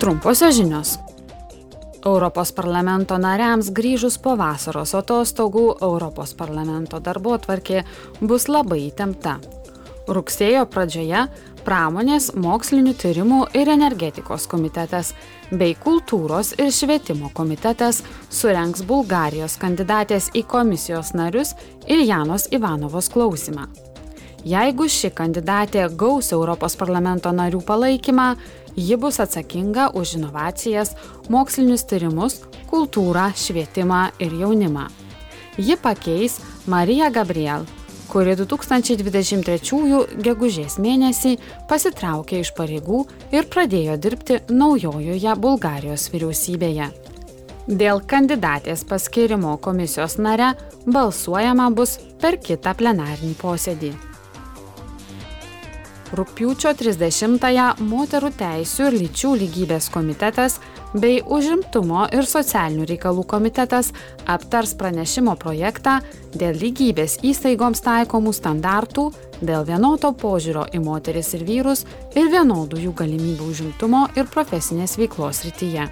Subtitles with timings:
[0.00, 0.98] Trumposios žinios.
[2.04, 7.82] Europos parlamento nariams grįžus po vasaros atostogų Europos parlamento darbo tvarkė
[8.22, 9.34] bus labai įtempta.
[10.08, 11.26] Rugsėjo pradžioje
[11.66, 15.12] pramonės, mokslinių tyrimų ir energetikos komitetas
[15.52, 18.00] bei kultūros ir švietimo komitetas
[18.32, 21.52] surenks Bulgarijos kandidatės į komisijos narius
[21.84, 23.68] ir Janos Ivanovos klausimą.
[24.44, 28.34] Jeigu ši kandidatė gaus Europos parlamento narių palaikymą,
[28.76, 30.94] Ji bus atsakinga už inovacijas,
[31.28, 34.86] mokslinius tyrimus, kultūrą, švietimą ir jaunimą.
[35.58, 37.66] Ji pakeis Mariją Gabriel,
[38.08, 41.36] kuri 2023 gegužės mėnesį
[41.68, 43.04] pasitraukė iš pareigų
[43.34, 46.90] ir pradėjo dirbti naujojoje Bulgarijos vyriausybėje.
[47.66, 50.54] Dėl kandidatės paskirimo komisijos nare
[50.86, 54.09] balsuojama bus per kitą plenarinį posėdį.
[56.10, 60.56] Rūpiučio 30-ąją Moterų teisų ir lyčių lygybės komitetas
[60.90, 63.92] bei Užimtumo ir socialinių reikalų komitetas
[64.26, 66.00] aptars pranešimo projektą
[66.34, 69.06] dėl lygybės įstaigoms taikomų standartų,
[69.38, 71.86] dėl vienodo požiūrio į moteris ir vyrus
[72.18, 75.86] ir vienodų jų galimybių užimtumo ir profesinės veiklos rytyje.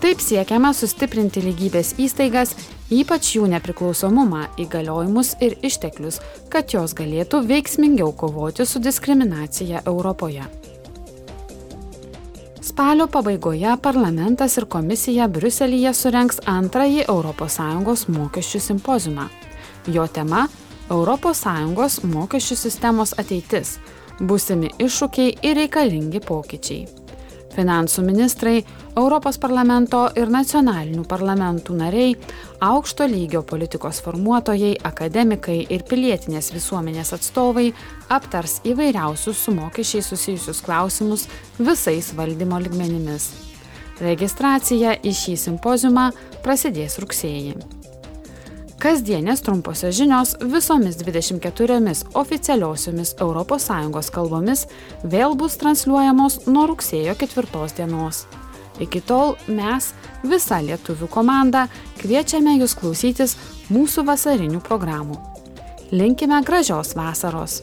[0.00, 2.54] Taip siekiama sustiprinti lygybės įstaigas,
[2.88, 10.46] ypač jų nepriklausomumą, įgaliojimus ir išteklius, kad jos galėtų veiksmingiau kovoti su diskriminacija Europoje.
[12.64, 19.28] Spalio pabaigoje parlamentas ir komisija Briuselyje surenks antrąjį ES mokesčių simpozumą.
[19.86, 20.46] Jo tema-
[20.96, 23.76] ES mokesčių sistemos ateitis-
[24.28, 27.00] būsimi iššūkiai ir reikalingi pokyčiai
[27.54, 28.60] finansų ministrai,
[28.98, 32.14] Europos parlamento ir nacionalinių parlamentų nariai,
[32.60, 37.70] aukšto lygio politikos formuotojai, akademikai ir pilietinės visuomenės atstovai
[38.10, 43.32] aptars įvairiausius su mokesčiai susijusius klausimus visais valdymo ligmenimis.
[44.00, 46.10] Registracija į šį simpozumą
[46.44, 47.79] prasidės rugsėjį.
[48.80, 54.62] Kasdienės trumposios žinios visomis 24 oficialiosiomis ES kalbomis
[55.04, 58.22] vėl bus transliuojamos nuo rugsėjo 4 dienos.
[58.80, 59.90] Iki tol mes,
[60.24, 61.66] visa lietuvių komanda,
[62.00, 63.36] kviečiame jūs klausytis
[63.68, 65.20] mūsų vasarinių programų.
[65.92, 67.60] Linkime gražios vasaros.